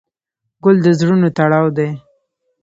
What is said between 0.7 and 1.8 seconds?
د زړونو تړاو